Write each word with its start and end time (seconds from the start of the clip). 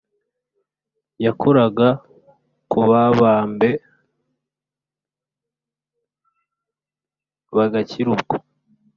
Yakoraga 1.25 1.87
kubabambe 2.71 3.69
bagakira 7.55 8.07
ubwo 8.15 8.35